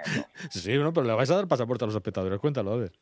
Sí, 0.50 0.76
no, 0.76 0.92
pero 0.92 1.06
le 1.06 1.14
vais 1.14 1.30
a 1.30 1.36
dar 1.36 1.48
pasaporte 1.48 1.84
a 1.84 1.86
los 1.86 1.96
espectadores, 1.96 2.38
cuéntalo, 2.38 2.74
a 2.74 2.76
ver. 2.76 2.92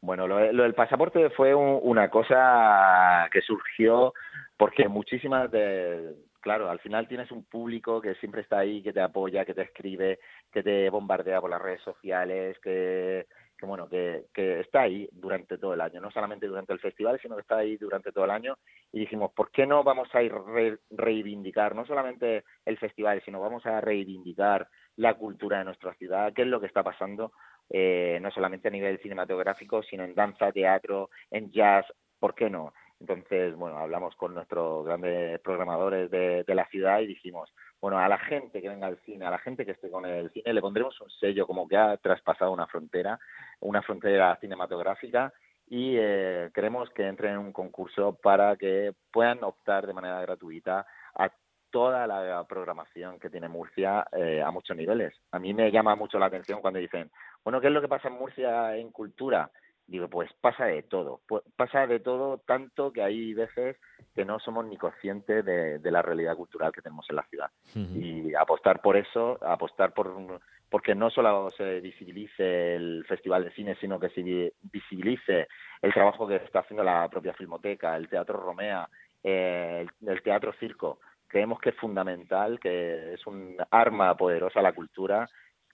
Bueno, 0.00 0.26
lo, 0.26 0.52
lo 0.52 0.62
del 0.62 0.74
pasaporte 0.74 1.30
fue 1.30 1.54
un, 1.54 1.80
una 1.82 2.10
cosa 2.10 3.28
que 3.32 3.40
surgió 3.40 4.12
porque 4.56 4.88
muchísimas 4.88 5.50
de, 5.50 6.14
claro, 6.40 6.70
al 6.70 6.78
final 6.78 7.08
tienes 7.08 7.30
un 7.32 7.44
público 7.44 8.00
que 8.00 8.14
siempre 8.14 8.42
está 8.42 8.58
ahí, 8.58 8.82
que 8.82 8.92
te 8.92 9.00
apoya, 9.00 9.44
que 9.44 9.52
te 9.52 9.62
escribe, 9.62 10.20
que 10.52 10.62
te 10.62 10.88
bombardea 10.90 11.40
por 11.40 11.50
las 11.50 11.60
redes 11.60 11.82
sociales, 11.82 12.56
que, 12.62 13.26
que 13.58 13.66
bueno, 13.66 13.88
que, 13.88 14.26
que 14.32 14.60
está 14.60 14.82
ahí 14.82 15.08
durante 15.12 15.58
todo 15.58 15.74
el 15.74 15.80
año, 15.80 16.00
no 16.00 16.10
solamente 16.10 16.46
durante 16.46 16.72
el 16.72 16.78
festival, 16.78 17.18
sino 17.20 17.34
que 17.34 17.42
está 17.42 17.58
ahí 17.58 17.76
durante 17.76 18.12
todo 18.12 18.24
el 18.24 18.30
año. 18.30 18.56
Y 18.92 19.00
dijimos, 19.00 19.32
¿por 19.32 19.50
qué 19.50 19.66
no 19.66 19.82
vamos 19.82 20.08
a 20.14 20.22
ir 20.22 20.32
re, 20.32 20.78
reivindicar 20.90 21.74
no 21.74 21.84
solamente 21.84 22.44
el 22.64 22.78
festival, 22.78 23.20
sino 23.24 23.40
vamos 23.40 23.66
a 23.66 23.80
reivindicar 23.80 24.68
la 24.96 25.14
cultura 25.14 25.58
de 25.58 25.64
nuestra 25.64 25.94
ciudad, 25.94 26.32
qué 26.32 26.42
es 26.42 26.48
lo 26.48 26.60
que 26.60 26.66
está 26.66 26.82
pasando, 26.82 27.32
eh, 27.70 28.18
no 28.20 28.30
solamente 28.30 28.68
a 28.68 28.70
nivel 28.70 28.98
cinematográfico, 28.98 29.82
sino 29.82 30.04
en 30.04 30.14
danza, 30.14 30.52
teatro, 30.52 31.10
en 31.30 31.50
jazz, 31.50 31.86
¿por 32.18 32.34
qué 32.34 32.50
no? 32.50 32.72
Entonces, 32.98 33.54
bueno, 33.56 33.76
hablamos 33.76 34.16
con 34.16 34.34
nuestros 34.34 34.86
grandes 34.86 35.38
programadores 35.40 36.10
de, 36.10 36.44
de, 36.44 36.54
la 36.54 36.66
ciudad 36.68 37.00
y 37.00 37.06
dijimos, 37.06 37.52
bueno, 37.78 37.98
a 37.98 38.08
la 38.08 38.18
gente 38.18 38.62
que 38.62 38.70
venga 38.70 38.86
al 38.86 38.98
cine, 39.04 39.26
a 39.26 39.30
la 39.30 39.38
gente 39.38 39.66
que 39.66 39.72
esté 39.72 39.90
con 39.90 40.06
el 40.06 40.30
cine, 40.30 40.54
le 40.54 40.60
pondremos 40.62 40.98
un 41.02 41.10
sello 41.10 41.46
como 41.46 41.68
que 41.68 41.76
ha 41.76 41.96
traspasado 41.98 42.52
una 42.52 42.66
frontera, 42.66 43.18
una 43.60 43.82
frontera 43.82 44.36
cinematográfica 44.40 45.32
y 45.68 45.96
eh, 45.98 46.50
queremos 46.54 46.90
que 46.90 47.06
entren 47.06 47.32
en 47.32 47.38
un 47.38 47.52
concurso 47.52 48.14
para 48.22 48.56
que 48.56 48.92
puedan 49.12 49.42
optar 49.44 49.86
de 49.86 49.92
manera 49.92 50.20
gratuita 50.22 50.86
a 51.14 51.30
toda 51.76 52.06
la 52.06 52.42
programación 52.44 53.18
que 53.18 53.28
tiene 53.28 53.50
Murcia 53.50 54.06
eh, 54.10 54.40
a 54.40 54.50
muchos 54.50 54.74
niveles. 54.74 55.12
A 55.30 55.38
mí 55.38 55.52
me 55.52 55.70
llama 55.70 55.94
mucho 55.94 56.18
la 56.18 56.24
atención 56.24 56.62
cuando 56.62 56.80
dicen, 56.80 57.10
bueno, 57.44 57.60
¿qué 57.60 57.66
es 57.66 57.72
lo 57.74 57.82
que 57.82 57.88
pasa 57.88 58.08
en 58.08 58.14
Murcia 58.14 58.74
en 58.78 58.90
cultura? 58.90 59.50
Digo, 59.86 60.08
pues 60.08 60.32
pasa 60.40 60.64
de 60.64 60.84
todo, 60.84 61.20
pues 61.28 61.42
pasa 61.54 61.86
de 61.86 62.00
todo 62.00 62.38
tanto 62.38 62.94
que 62.94 63.02
hay 63.02 63.34
veces 63.34 63.76
que 64.14 64.24
no 64.24 64.38
somos 64.38 64.64
ni 64.64 64.78
conscientes 64.78 65.44
de, 65.44 65.78
de 65.78 65.90
la 65.90 66.00
realidad 66.00 66.34
cultural 66.34 66.72
que 66.72 66.80
tenemos 66.80 67.04
en 67.10 67.16
la 67.16 67.24
ciudad. 67.24 67.50
Uh 67.74 67.78
-huh. 67.80 68.30
Y 68.30 68.34
apostar 68.34 68.80
por 68.80 68.96
eso, 68.96 69.38
apostar 69.44 69.92
por 69.92 70.40
porque 70.70 70.94
no 70.94 71.10
solo 71.10 71.50
se 71.58 71.80
visibilice 71.80 72.74
el 72.76 73.04
Festival 73.06 73.44
de 73.44 73.50
Cine, 73.50 73.76
sino 73.82 74.00
que 74.00 74.08
se 74.08 74.50
visibilice 74.62 75.46
el 75.82 75.92
trabajo 75.92 76.26
que 76.26 76.36
está 76.36 76.60
haciendo 76.60 76.82
la 76.82 77.06
propia 77.10 77.34
Filmoteca, 77.34 77.94
el 77.96 78.08
Teatro 78.08 78.40
Romea, 78.40 78.88
eh, 79.22 79.84
el, 79.84 80.08
el 80.08 80.22
Teatro 80.22 80.54
Circo, 80.54 80.98
creemos 81.26 81.58
que 81.60 81.70
es 81.70 81.76
fundamental, 81.76 82.58
que 82.60 83.14
es 83.14 83.26
un 83.26 83.56
arma 83.70 84.16
poderosa 84.16 84.62
la 84.62 84.72
cultura 84.72 85.28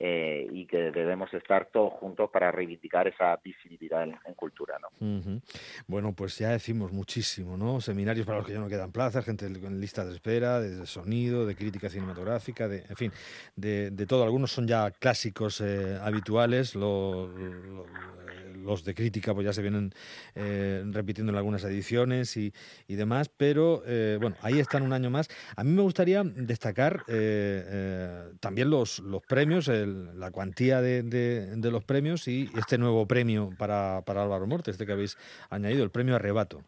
eh, 0.05 0.49
y 0.51 0.67
que 0.67 0.91
debemos 0.91 1.33
estar 1.33 1.69
todos 1.73 1.93
juntos 1.93 2.29
para 2.33 2.51
reivindicar 2.51 3.07
esa 3.07 3.37
visibilidad 3.37 4.03
en, 4.03 4.35
cultura. 4.35 4.77
¿no? 4.81 5.41
Bueno, 5.87 6.13
pues 6.13 6.39
ya 6.39 6.49
decimos 6.49 6.91
muchísimo, 6.91 7.57
¿no? 7.57 7.81
Seminarios 7.81 8.27
para 8.27 8.39
los 8.39 8.47
que 8.49 8.53
ya 8.53 8.59
no 8.59 8.67
quedan 8.67 8.91
plazas, 8.91 9.25
gente 9.25 9.47
en 9.47 9.81
lista 9.81 10.05
de 10.05 10.13
espera, 10.13 10.61
de 10.61 10.87
sonido, 10.87 11.47
de 11.47 11.55
crítica 11.55 11.89
cinematográfica, 11.89 12.67
de, 12.67 12.79
en 12.89 12.97
fin, 12.97 13.13
de, 13.55 13.93
todo. 14.09 14.25
Algunos 14.25 14.51
son 14.51 14.67
ya 14.67 14.91
clásicos 14.91 15.61
eh, 15.61 15.97
habituales, 16.03 16.75
lo, 16.75 17.29
los 18.63 18.85
de 18.85 18.95
crítica 18.95 19.35
pues 19.35 19.47
ya 19.47 19.53
se 19.53 19.63
vienen 19.63 19.91
eh, 20.35 20.83
repitiendo 20.87 21.33
en 21.33 21.39
algunas 21.39 21.65
ediciones 21.65 22.37
y, 22.37 22.53
demás, 22.89 23.29
pero 23.29 23.83
eh, 23.87 24.19
bueno, 24.21 24.37
ahí 24.43 24.59
están 24.61 24.83
un 24.83 24.93
año 24.93 25.11
más. 25.11 25.29
A 25.57 25.65
mí 25.65 25.71
me 25.71 25.83
gustaría 25.83 26.23
destacar 26.25 27.03
eh, 27.09 28.31
también 28.41 28.71
los, 28.71 29.01
los 29.01 29.23
premios, 29.23 29.69
la 29.69 30.31
cuantía 30.31 30.81
de, 30.81 31.59
los 31.63 31.85
premios 31.85 32.29
y 32.29 32.51
este 32.57 32.79
nuevo 32.79 33.07
premio 33.07 33.51
para, 33.59 34.03
para 34.05 34.23
Álvaro 34.23 34.47
Morte, 34.47 34.71
este 34.71 34.87
que 34.87 34.93
habéis 34.93 35.17
añadido, 35.51 35.85
el 35.85 35.91
premio 35.91 36.15
Arrebato. 36.15 36.63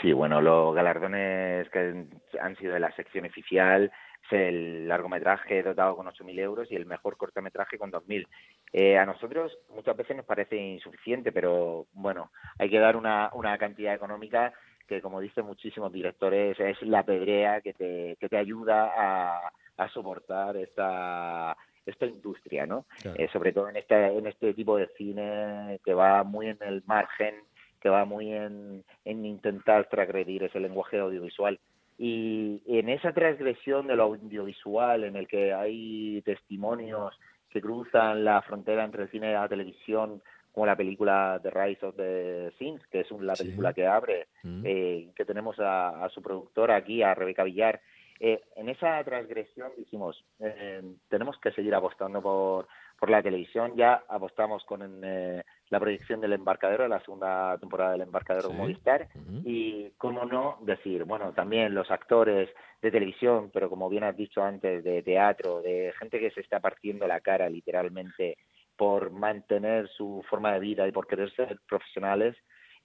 Sí, 0.00 0.12
bueno, 0.12 0.40
los 0.40 0.74
galardones 0.74 1.68
que 1.70 2.06
han 2.40 2.56
sido 2.56 2.74
de 2.74 2.80
la 2.80 2.94
sección 2.94 3.24
oficial 3.24 3.90
el 4.32 4.88
largometraje 4.88 5.62
dotado 5.62 5.96
con 5.96 6.06
8.000 6.06 6.38
euros 6.40 6.70
y 6.70 6.76
el 6.76 6.86
mejor 6.86 7.16
cortometraje 7.16 7.78
con 7.78 7.92
2.000. 7.92 8.26
Eh, 8.72 8.96
a 8.96 9.04
nosotros 9.04 9.58
muchas 9.74 9.96
veces 9.96 10.16
nos 10.16 10.24
parece 10.24 10.56
insuficiente, 10.56 11.30
pero 11.30 11.86
bueno, 11.92 12.30
hay 12.58 12.70
que 12.70 12.78
dar 12.78 12.96
una, 12.96 13.30
una 13.34 13.58
cantidad 13.58 13.94
económica 13.94 14.52
que, 14.88 15.02
como 15.02 15.20
dicen 15.20 15.44
muchísimos 15.44 15.92
directores, 15.92 16.58
es 16.58 16.80
la 16.82 17.02
pedrea 17.02 17.60
que 17.60 17.74
te, 17.74 18.16
que 18.18 18.28
te 18.28 18.36
ayuda 18.36 18.92
a, 18.96 19.52
a 19.76 19.88
soportar 19.90 20.56
esta 20.56 21.56
esta 21.84 22.06
industria, 22.06 22.64
¿no? 22.64 22.86
Eh, 23.16 23.28
sobre 23.32 23.52
todo 23.52 23.68
en 23.68 23.76
este, 23.76 24.06
en 24.06 24.26
este 24.28 24.54
tipo 24.54 24.76
de 24.76 24.86
cine 24.96 25.80
que 25.84 25.94
va 25.94 26.22
muy 26.22 26.46
en 26.46 26.58
el 26.60 26.82
margen, 26.86 27.34
que 27.80 27.88
va 27.88 28.04
muy 28.04 28.32
en, 28.32 28.84
en 29.04 29.24
intentar 29.26 29.88
transgredir 29.88 30.44
ese 30.44 30.60
lenguaje 30.60 31.00
audiovisual 31.00 31.58
y 31.98 32.62
en 32.66 32.88
esa 32.88 33.12
transgresión 33.12 33.86
de 33.86 33.96
lo 33.96 34.04
audiovisual, 34.04 35.04
en 35.04 35.16
el 35.16 35.28
que 35.28 35.52
hay 35.52 36.22
testimonios 36.22 37.18
que 37.52 37.60
cruzan 37.60 38.24
la 38.24 38.42
frontera 38.42 38.84
entre 38.84 39.04
el 39.04 39.10
cine 39.10 39.30
y 39.30 39.34
la 39.34 39.48
televisión, 39.48 40.22
como 40.52 40.66
la 40.66 40.76
película 40.76 41.40
The 41.42 41.50
Rise 41.50 41.86
of 41.86 41.96
the 41.96 42.52
Sins, 42.58 42.82
que 42.90 43.00
es 43.00 43.10
la 43.10 43.34
película 43.34 43.72
que 43.72 43.86
abre, 43.86 44.28
mm. 44.42 44.62
eh, 44.64 45.10
que 45.14 45.24
tenemos 45.24 45.56
a, 45.58 46.08
su 46.10 46.22
productora 46.22 46.76
aquí, 46.76 47.02
a 47.02 47.14
Rebeca 47.14 47.44
Villar. 47.44 47.80
Eh, 48.20 48.40
en 48.56 48.68
esa 48.68 49.02
transgresión 49.04 49.72
dijimos, 49.76 50.24
eh, 50.38 50.82
tenemos 51.08 51.38
que 51.38 51.52
seguir 51.52 51.74
apostando 51.74 52.22
por, 52.22 52.68
por 52.98 53.10
la 53.10 53.22
televisión. 53.22 53.74
Ya 53.76 54.04
apostamos 54.08 54.64
con 54.64 55.00
eh, 55.02 55.42
la 55.72 55.80
proyección 55.80 56.20
del 56.20 56.34
embarcadero, 56.34 56.86
la 56.86 57.00
segunda 57.00 57.56
temporada 57.56 57.92
del 57.92 58.02
embarcadero 58.02 58.50
sí. 58.50 58.54
Movistar. 58.54 59.08
Y, 59.42 59.88
cómo 59.96 60.26
no, 60.26 60.58
decir, 60.60 61.04
bueno, 61.04 61.32
también 61.32 61.74
los 61.74 61.90
actores 61.90 62.50
de 62.82 62.90
televisión, 62.90 63.50
pero 63.54 63.70
como 63.70 63.88
bien 63.88 64.04
has 64.04 64.14
dicho 64.14 64.44
antes, 64.44 64.84
de 64.84 65.02
teatro, 65.02 65.62
de 65.62 65.94
gente 65.98 66.20
que 66.20 66.30
se 66.30 66.42
está 66.42 66.60
partiendo 66.60 67.06
la 67.06 67.20
cara 67.20 67.48
literalmente 67.48 68.36
por 68.76 69.12
mantener 69.12 69.88
su 69.88 70.22
forma 70.28 70.52
de 70.52 70.60
vida 70.60 70.86
y 70.86 70.92
por 70.92 71.06
querer 71.06 71.34
ser 71.34 71.58
profesionales, 71.66 72.36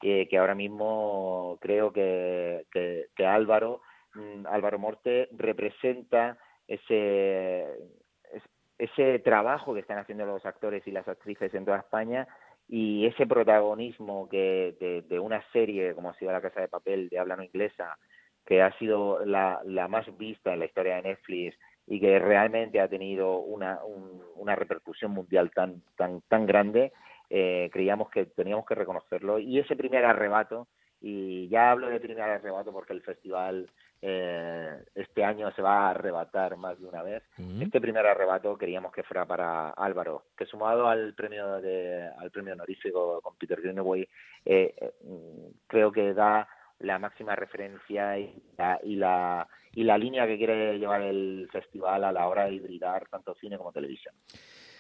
eh, 0.02 0.26
que 0.30 0.38
ahora 0.38 0.56
mismo 0.56 1.58
creo 1.60 1.92
que, 1.92 2.68
que, 2.72 3.26
Álvaro, 3.26 3.82
mm, 4.14 4.48
Álvaro 4.48 4.80
Morte 4.80 5.28
representa 5.34 6.38
ese 6.70 7.66
ese 8.78 9.20
trabajo 9.20 9.74
que 9.74 9.80
están 9.80 9.98
haciendo 9.98 10.26
los 10.26 10.46
actores 10.46 10.86
y 10.86 10.92
las 10.92 11.08
actrices 11.08 11.52
en 11.54 11.66
toda 11.66 11.80
España 11.80 12.28
y 12.68 13.06
ese 13.06 13.26
protagonismo 13.26 14.28
que 14.30 15.04
de, 15.08 15.20
una 15.20 15.42
serie 15.52 15.94
como 15.96 16.10
ha 16.10 16.16
sido 16.16 16.32
La 16.32 16.42
Casa 16.42 16.62
de 16.62 16.68
Papel 16.68 17.10
de 17.10 17.20
habla 17.20 17.36
no 17.36 17.44
inglesa, 17.44 17.98
que 18.46 18.62
ha 18.62 18.78
sido 18.78 19.26
la, 19.26 19.62
la 19.66 19.88
más 19.88 20.06
vista 20.18 20.54
en 20.54 20.60
la 20.60 20.66
historia 20.66 20.96
de 20.96 21.04
Netflix 21.04 21.58
y 21.86 22.00
que 22.00 22.20
realmente 22.20 22.82
ha 22.82 22.90
tenido 22.90 23.40
una, 23.40 23.80
una 24.36 24.56
repercusión 24.56 25.12
mundial 25.12 25.52
tan, 25.52 25.82
tan, 25.96 26.22
tan 26.28 26.46
grande, 26.46 26.92
eh, 27.30 27.70
creíamos 27.72 28.10
que 28.10 28.26
teníamos 28.26 28.66
que 28.66 28.76
reconocerlo. 28.76 29.40
Y 29.40 29.60
ese 29.60 29.78
primer 29.78 30.04
arrebato, 30.04 30.68
y 31.00 31.48
ya 31.48 31.72
hablo 31.72 31.88
de 31.88 32.02
primer 32.02 32.24
arrebato 32.24 32.74
porque 32.74 32.94
el 32.94 33.02
festival 33.02 33.70
eh, 34.02 34.84
este 34.96 35.24
año 35.24 35.52
se 35.52 35.62
va 35.62 35.88
a 35.88 35.90
arrebatar 35.92 36.58
más 36.58 36.80
de 36.80 36.86
una 36.86 37.04
vez. 37.04 37.24
Este 37.60 37.82
primer 37.82 38.06
arrebato 38.06 38.58
queríamos 38.58 38.92
que 38.92 39.04
fuera 39.04 39.26
para 39.26 39.70
Álvaro, 39.72 40.26
que 40.38 40.46
sumado 40.46 40.88
al 40.88 41.14
premio 41.14 41.60
de, 41.62 42.10
al 42.18 42.32
premio 42.32 42.54
honorífico 42.54 43.22
con 43.22 43.36
Peter 43.38 43.62
Greenaway, 43.62 44.08
eh, 44.46 44.76
eh, 44.80 44.94
creo 45.68 45.92
que 45.92 46.14
da 46.14 46.48
la 46.80 47.00
máxima 47.00 47.36
referencia 47.36 48.20
y 48.20 48.36
la, 48.58 48.80
y 48.84 48.96
la 48.96 49.48
y 49.78 49.84
la 49.84 49.96
línea 49.96 50.26
que 50.26 50.38
quiere 50.38 50.80
llevar 50.80 51.04
el 51.04 51.48
festival 51.52 52.04
a 52.04 52.12
la 52.12 52.28
hora 52.28 52.46
de 52.46 52.54
hibridar 52.54 53.08
tanto 53.10 53.36
cine 53.36 53.60
como 53.60 53.72
televisión. 53.72 54.16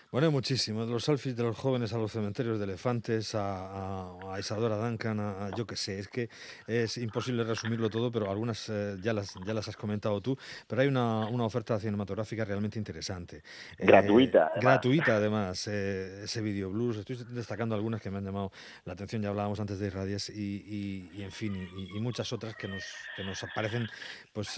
Bueno, 0.09 0.31
muchísimo. 0.31 0.85
De 0.85 0.91
los 0.93 1.03
selfies 1.03 1.35
de 1.35 1.43
los 1.43 1.57
jóvenes 1.57 1.91
a 1.91 1.97
los 1.97 2.13
cementerios 2.13 2.59
de 2.59 2.63
elefantes, 2.63 3.35
a, 3.35 4.13
a, 4.33 4.39
Isadora 4.39 4.77
Duncan, 4.77 5.19
a, 5.19 5.49
yo 5.57 5.67
qué 5.67 5.75
sé, 5.75 5.99
es 5.99 6.07
que 6.07 6.29
es 6.65 6.97
imposible 6.97 7.43
resumirlo 7.43 7.89
todo, 7.89 8.09
pero 8.09 8.31
algunas 8.31 8.69
eh, 8.69 8.95
ya, 9.01 9.11
las, 9.11 9.33
ya 9.45 9.53
las 9.53 9.67
has 9.67 9.75
comentado 9.75 10.21
tú. 10.21 10.37
Pero 10.65 10.81
hay 10.81 10.87
una, 10.87 11.27
una 11.27 11.43
oferta 11.43 11.77
cinematográfica 11.77 12.45
realmente 12.45 12.79
interesante. 12.79 13.43
Eh, 13.77 13.85
gratuita. 13.85 14.53
gratuita, 14.61 15.17
además, 15.17 15.67
eh, 15.67 16.21
ese 16.23 16.41
video 16.41 16.69
blues. 16.69 16.97
Estoy 16.97 17.17
destacando 17.31 17.75
algunas 17.75 18.01
que 18.01 18.09
me 18.09 18.19
han 18.19 18.25
llamado 18.25 18.53
la 18.85 18.93
atención, 18.93 19.21
ya 19.21 19.27
hablábamos 19.27 19.59
antes 19.59 19.77
de 19.77 19.87
Irradies, 19.87 20.29
y, 20.29 21.09
y, 21.13 21.21
en 21.21 21.31
fin, 21.31 21.67
y, 21.75 21.99
muchas 21.99 22.31
otras 22.31 22.55
que 22.55 22.69
nos, 22.69 22.85
que 23.17 23.25
nos 23.25 23.43
aparecen, 23.43 23.85
pues 24.31 24.57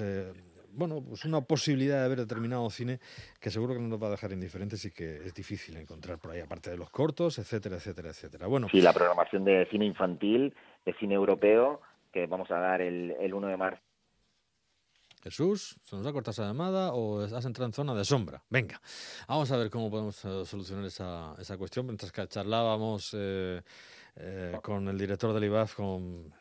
bueno, 0.72 1.04
pues 1.04 1.26
una 1.26 1.42
posibilidad 1.42 2.02
de 2.02 2.10
ver 2.10 2.20
determinado 2.20 2.70
cine 2.70 3.00
que 3.40 3.50
seguro 3.50 3.74
que 3.74 3.80
no 3.80 3.88
nos 3.88 4.02
va 4.02 4.08
a 4.08 4.12
dejar 4.12 4.32
indiferentes 4.32 4.84
y 4.86 4.92
que 4.92 5.26
es 5.26 5.34
difícil 5.34 5.78
encontrar 5.78 6.20
por 6.20 6.32
ahí, 6.32 6.40
aparte 6.40 6.70
de 6.70 6.78
los 6.78 6.90
cortos, 6.90 7.40
etcétera, 7.40 7.78
etcétera, 7.78 8.10
etcétera. 8.10 8.48
Bueno, 8.48 8.68
sí, 8.70 8.82
la 8.82 8.94
programación 8.94 9.44
de 9.44 9.68
cine 9.70 9.86
infantil, 9.86 10.56
de 10.86 10.94
cine 10.94 11.16
europeo, 11.16 11.82
que 12.12 12.26
vamos 12.28 12.50
a 12.52 12.60
dar 12.60 12.82
el, 12.82 13.16
el 13.20 13.34
1 13.34 13.48
de 13.48 13.58
marzo. 13.58 13.82
Jesús, 15.22 15.76
¿se 15.84 15.96
nos 15.98 16.06
ha 16.06 16.14
cortado 16.14 16.32
esa 16.32 16.46
llamada 16.46 16.94
o 16.94 17.22
has 17.22 17.46
entrado 17.46 17.68
en 17.68 17.74
zona 17.74 17.94
de 17.94 18.06
sombra? 18.06 18.42
Venga, 18.50 18.82
vamos 19.28 19.52
a 19.52 19.58
ver 19.58 19.70
cómo 19.70 19.92
podemos 19.92 20.24
eh, 20.24 20.46
solucionar 20.46 20.86
esa, 20.86 21.36
esa 21.38 21.58
cuestión. 21.58 21.86
Mientras 21.88 22.12
que 22.12 22.26
charlábamos 22.28 23.14
eh, 23.18 23.62
eh, 24.16 24.58
con 24.64 24.88
el 24.88 24.98
director 24.98 25.34
del 25.34 25.44
IBAF, 25.44 25.76
con 25.76 26.34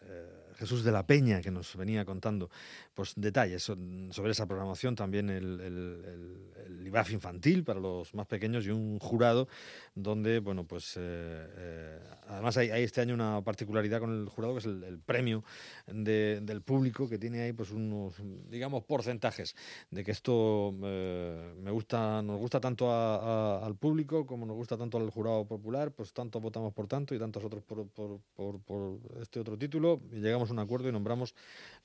Jesús 0.58 0.82
de 0.82 0.90
la 0.90 1.06
Peña, 1.06 1.40
que 1.40 1.52
nos 1.52 1.76
venía 1.76 2.04
contando 2.04 2.50
pues, 2.94 3.12
detalles 3.16 3.62
sobre 3.62 4.32
esa 4.32 4.46
programación, 4.46 4.96
también 4.96 5.30
el, 5.30 6.84
IBAF 6.84 7.12
infantil 7.12 7.64
para 7.64 7.78
los 7.78 8.14
más 8.14 8.26
pequeños 8.26 8.66
y 8.66 8.70
un 8.70 8.98
jurado 8.98 9.46
donde, 9.94 10.40
bueno, 10.40 10.64
pues 10.64 10.96
eh, 10.96 11.00
eh, 11.00 12.00
además 12.28 12.56
hay, 12.56 12.70
este 12.82 13.02
año 13.02 13.14
una 13.14 13.42
particularidad 13.42 14.00
con 14.00 14.10
el 14.10 14.28
jurado 14.28 14.54
que 14.54 14.60
es 14.60 14.64
el, 14.64 14.98
premio 15.04 15.44
del 15.86 16.62
público 16.62 17.08
que 17.08 17.18
tiene 17.18 17.42
ahí 17.42 17.52
pues 17.52 17.70
unos, 17.70 18.14
digamos, 18.48 18.84
porcentajes 18.84 19.54
de 19.90 20.02
que 20.02 20.10
esto 20.10 20.74
eh, 20.82 21.54
me 21.60 21.70
gusta, 21.70 22.22
nos 22.22 22.38
gusta 22.38 22.58
tanto 22.58 22.90
al 22.90 23.76
público 23.76 24.26
como 24.26 24.46
nos 24.46 24.56
gusta 24.56 24.76
tanto 24.76 24.98
al 24.98 25.10
jurado 25.10 25.46
popular, 25.46 25.92
pues 25.92 26.12
tanto 26.12 26.40
votamos 26.40 26.72
por 26.72 26.86
tanto 26.86 27.14
y 27.14 27.18
tantos 27.18 27.44
otros 27.44 27.62
por, 27.62 27.88
por 27.88 28.98
este 29.20 29.40
otro 29.40 29.56
título 29.56 30.00
y 30.10 30.20
llegamos 30.20 30.47
un 30.50 30.58
acuerdo 30.58 30.88
y 30.88 30.92
nombramos 30.92 31.34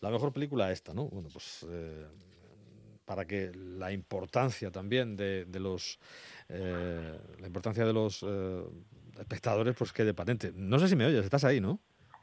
la 0.01 0.10
mejor 0.10 0.32
película 0.34 0.72
esta, 0.72 0.93
¿no? 0.93 1.05
Bueno, 1.08 1.29
pues 1.32 1.65
eh, 1.70 2.05
para 3.05 3.25
que 3.25 3.51
la 3.53 3.91
importancia 3.91 4.72
también 4.72 5.15
de, 5.15 5.46
los 5.60 6.00
eh, 6.50 7.17
la 7.39 7.48
importancia 7.48 7.86
de 7.86 7.93
los 7.93 8.24
eh, 8.24 8.63
espectadores 9.20 9.75
pues 9.75 9.91
quede 9.91 10.13
patente. 10.13 10.51
No 10.55 10.79
sé 10.79 10.88
si 10.88 10.96
me 10.96 11.05
oyes, 11.05 11.24
estás 11.24 11.43
ahí, 11.43 11.60
¿no? 11.60 11.79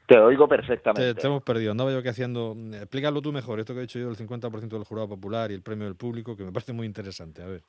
Te 0.06 0.18
oigo 0.18 0.48
perfectamente. 0.48 1.14
Te, 1.14 1.26
hemos 1.28 1.44
perdido. 1.44 1.70
Andaba 1.70 1.92
yo 1.92 1.98
aquí 1.98 2.08
haciendo. 2.08 2.56
Explícalo 2.72 3.22
tú 3.22 3.32
mejor, 3.32 3.60
esto 3.60 3.74
que 3.74 3.78
he 3.78 3.82
dicho 3.82 4.00
yo, 4.00 4.10
el 4.10 4.16
50% 4.16 4.68
del 4.68 4.82
jurado 4.82 5.08
popular 5.08 5.52
y 5.52 5.54
el 5.54 5.62
premio 5.62 5.84
del 5.84 5.94
público, 5.94 6.36
que 6.36 6.42
me 6.42 6.50
parece 6.50 6.72
muy 6.72 6.84
interesante. 6.84 7.42
A 7.42 7.46
ver. 7.46 7.62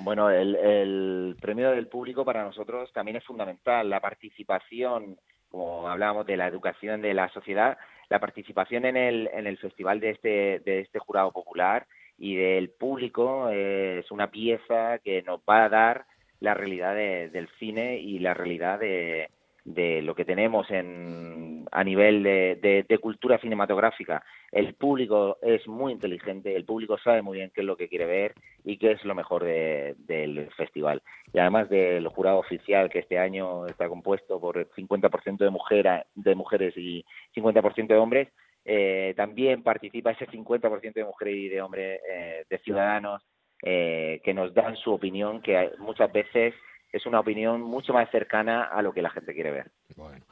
Bueno, 0.00 0.28
el, 0.28 0.56
el 0.56 1.36
premio 1.40 1.70
del 1.70 1.86
público 1.86 2.24
para 2.24 2.42
nosotros 2.42 2.92
también 2.92 3.18
es 3.18 3.24
fundamental. 3.24 3.88
La 3.88 4.00
participación, 4.00 5.16
como 5.50 5.88
hablábamos 5.88 6.26
de 6.26 6.36
la 6.36 6.46
educación 6.46 7.02
de 7.02 7.14
la 7.14 7.28
sociedad, 7.30 7.78
la 8.08 8.20
participación 8.20 8.84
en 8.84 8.96
el, 8.96 9.30
en 9.32 9.46
el 9.46 9.58
festival 9.58 10.00
de 10.00 10.10
este, 10.10 10.60
de 10.64 10.80
este 10.80 10.98
jurado 10.98 11.32
popular 11.32 11.86
y 12.18 12.36
del 12.36 12.70
público 12.70 13.50
es 13.50 14.10
una 14.10 14.30
pieza 14.30 14.98
que 14.98 15.22
nos 15.22 15.40
va 15.40 15.64
a 15.64 15.68
dar 15.68 16.06
la 16.40 16.54
realidad 16.54 16.94
del 16.94 17.48
cine 17.58 17.98
y 17.98 18.18
la 18.18 18.34
realidad 18.34 18.78
de, 18.78 19.30
de 19.66 20.00
lo 20.00 20.14
que 20.14 20.24
tenemos 20.24 20.70
en, 20.70 21.66
a 21.72 21.82
nivel 21.82 22.22
de, 22.22 22.84
de, 22.88 22.98
cultura 22.98 23.36
cinematográfica. 23.38 24.22
El 24.52 24.74
público 24.74 25.38
es 25.42 25.66
muy 25.66 25.92
inteligente, 25.92 26.54
el 26.54 26.64
público 26.64 26.96
sabe 26.98 27.20
muy 27.20 27.38
bien 27.38 27.50
qué 27.52 27.62
es 27.62 27.66
lo 27.66 27.76
que 27.76 27.88
quiere 27.88 28.06
ver 28.06 28.34
y 28.64 28.78
qué 28.78 28.92
es 28.92 29.04
lo 29.04 29.16
mejor 29.16 29.44
del 29.44 30.48
festival. 30.56 31.02
Y 31.32 31.40
además 31.40 31.68
del 31.68 32.06
jurado 32.08 32.38
oficial, 32.38 32.88
que 32.88 33.00
este 33.00 33.18
año 33.18 33.66
está 33.66 33.88
compuesto 33.88 34.40
por 34.40 34.70
50% 34.70 35.38
de, 35.38 35.50
mujer, 35.50 36.06
de 36.14 36.34
mujeres 36.36 36.74
y 36.76 37.04
50% 37.34 37.88
de 37.88 37.96
hombres, 37.96 38.28
eh, 38.64 39.14
también 39.16 39.64
participa 39.64 40.12
ese 40.12 40.26
50% 40.28 40.94
de 40.94 41.04
mujeres 41.04 41.36
y 41.36 41.48
de 41.48 41.60
hombres, 41.60 42.00
eh, 42.08 42.44
de 42.48 42.58
ciudadanos, 42.58 43.22
eh, 43.62 44.20
que 44.24 44.32
nos 44.32 44.54
dan 44.54 44.76
su 44.76 44.92
opinión, 44.92 45.42
que 45.42 45.70
muchas 45.78 46.12
veces 46.12 46.54
es 46.96 47.06
una 47.06 47.20
opinión 47.20 47.62
mucho 47.62 47.92
más 47.92 48.10
cercana 48.10 48.64
a 48.64 48.82
lo 48.82 48.92
que 48.92 49.02
la 49.02 49.10
gente 49.10 49.34
quiere 49.34 49.50
ver. 49.50 49.70
Bueno. 49.96 50.24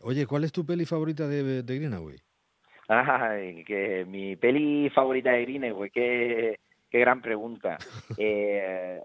Oye, 0.00 0.26
¿cuál 0.26 0.44
es 0.44 0.52
tu 0.52 0.64
peli 0.64 0.84
favorita 0.84 1.26
de, 1.26 1.62
de 1.62 1.76
Greenaway? 1.76 2.16
Ay, 2.88 3.64
que 3.64 4.04
mi 4.04 4.36
peli 4.36 4.90
favorita 4.90 5.32
de 5.32 5.42
Greenaway, 5.42 5.90
qué, 5.90 6.60
qué 6.90 6.98
gran 6.98 7.20
pregunta. 7.20 7.78
Eh, 8.18 9.00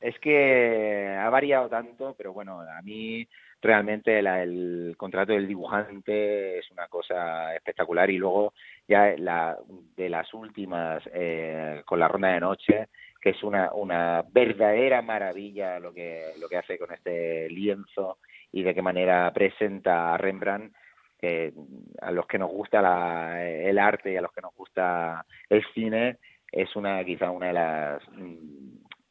es 0.00 0.18
que 0.18 1.16
ha 1.16 1.30
variado 1.30 1.68
tanto, 1.68 2.14
pero 2.18 2.32
bueno, 2.32 2.60
a 2.60 2.82
mí 2.82 3.26
realmente 3.60 4.18
el 4.18 4.96
contrato 4.96 5.32
del 5.32 5.46
dibujante 5.46 6.58
es 6.58 6.68
una 6.72 6.88
cosa 6.88 7.54
espectacular 7.54 8.10
y 8.10 8.18
luego 8.18 8.52
ya 8.88 9.14
la, 9.16 9.56
de 9.96 10.08
las 10.08 10.34
últimas 10.34 11.02
eh, 11.14 11.82
con 11.86 12.00
la 12.00 12.08
ronda 12.08 12.28
de 12.32 12.40
noche 12.40 12.88
que 13.22 13.30
es 13.30 13.42
una, 13.44 13.72
una 13.72 14.24
verdadera 14.32 15.00
maravilla 15.00 15.78
lo 15.78 15.94
que, 15.94 16.32
lo 16.40 16.48
que 16.48 16.56
hace 16.56 16.76
con 16.76 16.92
este 16.92 17.48
lienzo 17.48 18.18
y 18.50 18.64
de 18.64 18.74
qué 18.74 18.82
manera 18.82 19.32
presenta 19.32 20.12
a 20.12 20.18
Rembrandt, 20.18 20.74
que 21.20 21.52
a 22.00 22.10
los 22.10 22.26
que 22.26 22.38
nos 22.38 22.50
gusta 22.50 23.40
el 23.40 23.78
arte 23.78 24.12
y 24.12 24.16
a 24.16 24.20
los 24.20 24.32
que 24.32 24.40
nos 24.40 24.52
gusta 24.56 25.24
el 25.48 25.64
cine, 25.72 26.18
es 26.50 26.74
una 26.74 27.04
quizá 27.04 27.30
una 27.30 27.46
de 27.46 27.52
las 27.52 28.02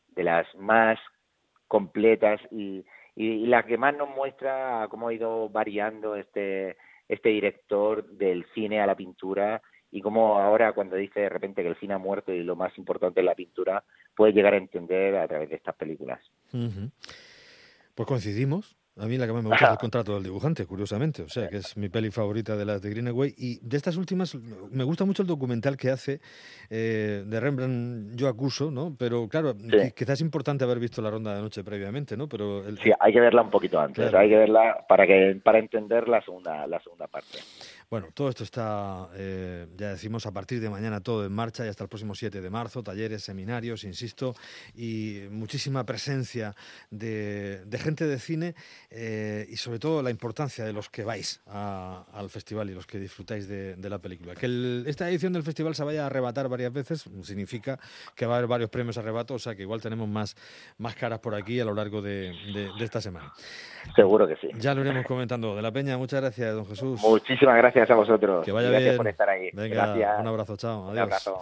de 0.09 0.23
las 0.23 0.55
más 0.55 0.99
completas 1.69 2.41
y, 2.51 2.83
y, 3.15 3.45
la 3.47 3.63
que 3.63 3.77
más 3.77 3.95
nos 3.95 4.09
muestra 4.09 4.87
cómo 4.89 5.07
ha 5.07 5.13
ido 5.13 5.47
variando 5.47 6.17
este 6.17 6.75
este 7.07 7.29
director 7.29 8.05
del 8.05 8.45
cine 8.53 8.81
a 8.81 8.85
la 8.85 8.95
pintura 8.95 9.61
y 9.91 10.01
cómo 10.01 10.39
ahora 10.39 10.73
cuando 10.73 10.95
dice 10.95 11.21
de 11.21 11.29
repente 11.29 11.61
que 11.61 11.69
el 11.69 11.75
cine 11.75 11.93
ha 11.93 11.97
muerto 11.97 12.33
y 12.33 12.43
lo 12.43 12.55
más 12.55 12.75
importante 12.77 13.19
es 13.19 13.25
la 13.25 13.35
pintura, 13.35 13.83
puede 14.15 14.33
llegar 14.33 14.53
a 14.53 14.57
entender 14.57 15.15
a 15.17 15.27
través 15.27 15.49
de 15.49 15.55
estas 15.55 15.75
películas. 15.75 16.19
Pues 17.95 18.07
coincidimos. 18.07 18.77
A 18.97 19.05
mí 19.05 19.17
la 19.17 19.25
que 19.25 19.31
más 19.31 19.41
me 19.41 19.49
gusta 19.49 19.65
es 19.65 19.71
el 19.71 19.77
contrato 19.79 20.13
del 20.13 20.23
dibujante, 20.23 20.65
curiosamente. 20.65 21.21
O 21.21 21.29
sea, 21.29 21.47
que 21.47 21.57
es 21.57 21.77
mi 21.77 21.87
peli 21.87 22.11
favorita 22.11 22.57
de 22.57 22.65
las 22.65 22.81
de 22.81 22.89
Greenaway. 22.89 23.33
Y 23.37 23.59
de 23.61 23.77
estas 23.77 23.95
últimas, 23.95 24.35
me 24.35 24.83
gusta 24.83 25.05
mucho 25.05 25.21
el 25.21 25.27
documental 25.27 25.77
que 25.77 25.89
hace 25.89 26.19
eh, 26.69 27.23
de 27.25 27.39
Rembrandt, 27.39 28.15
yo 28.15 28.27
acuso, 28.27 28.69
¿no? 28.69 28.93
Pero 28.99 29.29
claro, 29.29 29.55
quizás 29.95 30.15
es 30.15 30.21
importante 30.21 30.65
haber 30.65 30.79
visto 30.79 31.01
la 31.01 31.09
ronda 31.09 31.33
de 31.33 31.41
noche 31.41 31.63
previamente, 31.63 32.17
¿no? 32.17 32.27
Pero 32.27 32.63
Sí, 32.83 32.91
hay 32.99 33.13
que 33.13 33.21
verla 33.21 33.41
un 33.41 33.49
poquito 33.49 33.79
antes. 33.79 34.13
Hay 34.13 34.29
que 34.29 34.37
verla 34.37 34.85
para, 34.87 35.07
que, 35.07 35.39
para 35.41 35.59
entender 35.59 36.09
la 36.09 36.21
segunda, 36.21 36.67
la 36.67 36.79
segunda 36.81 37.07
parte. 37.07 37.39
Bueno, 37.91 38.07
todo 38.13 38.29
esto 38.29 38.45
está, 38.45 39.09
eh, 39.15 39.67
ya 39.75 39.89
decimos, 39.89 40.25
a 40.25 40.31
partir 40.31 40.61
de 40.61 40.69
mañana 40.69 41.01
todo 41.01 41.25
en 41.25 41.33
marcha 41.33 41.65
y 41.65 41.67
hasta 41.67 41.83
el 41.83 41.89
próximo 41.89 42.15
7 42.15 42.39
de 42.39 42.49
marzo, 42.49 42.81
talleres, 42.81 43.21
seminarios, 43.21 43.83
insisto, 43.83 44.33
y 44.73 45.23
muchísima 45.29 45.83
presencia 45.83 46.55
de, 46.89 47.65
gente 47.83 48.07
de 48.07 48.17
cine 48.17 48.55
eh, 48.89 49.45
y 49.49 49.57
sobre 49.57 49.77
todo 49.77 50.01
la 50.01 50.09
importancia 50.09 50.63
de 50.63 50.71
los 50.71 50.89
que 50.89 51.03
vais 51.03 51.41
al 51.47 52.29
festival 52.29 52.69
y 52.69 52.73
los 52.73 52.87
que 52.87 52.97
disfrutáis 52.97 53.49
de, 53.49 53.75
la 53.89 53.99
película. 53.99 54.35
Que 54.35 54.83
esta 54.85 55.09
edición 55.09 55.33
del 55.33 55.43
festival 55.43 55.75
se 55.75 55.83
vaya 55.83 56.03
a 56.03 56.05
arrebatar 56.05 56.47
varias 56.47 56.71
veces 56.71 57.03
significa 57.23 57.77
que 58.15 58.25
va 58.25 58.35
a 58.35 58.37
haber 58.37 58.47
varios 58.47 58.69
premios 58.69 58.97
arrebatos, 58.99 59.35
o 59.35 59.39
sea 59.39 59.53
que 59.53 59.63
igual 59.63 59.81
tenemos 59.81 60.07
más, 60.07 60.37
más 60.77 60.95
caras 60.95 61.19
por 61.19 61.35
aquí 61.35 61.59
a 61.59 61.65
lo 61.65 61.73
largo 61.73 62.01
de, 62.01 62.31
de 62.53 62.85
esta 62.85 63.01
semana. 63.01 63.33
Seguro 63.97 64.29
que 64.29 64.37
sí. 64.37 64.47
Ya 64.55 64.73
lo 64.73 64.79
iremos 64.79 65.05
comentando. 65.05 65.57
De 65.57 65.61
la 65.61 65.73
Peña, 65.73 65.97
muchas 65.97 66.21
gracias, 66.21 66.55
don 66.55 66.65
Jesús. 66.65 67.01
Muchísimas 67.01 67.57
gracias 67.57 67.80
a 67.89 67.95
vosotros. 67.95 68.45
Que 68.45 68.51
vaya 68.51 68.69
gracias 68.69 68.97
por 68.97 69.07
estar 69.07 69.29
ahí. 69.29 69.49
Venga, 69.53 70.19
un 70.19 70.27
abrazo, 70.27 70.57
chao. 70.57 70.81
Adiós. 70.83 70.93
Un 70.93 70.99
abrazo. 70.99 71.39